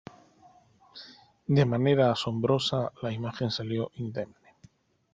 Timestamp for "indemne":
3.97-4.55